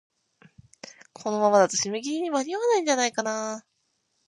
[1.13, 3.65] このままだと、締め切りに間に合わないんじゃないかなあ。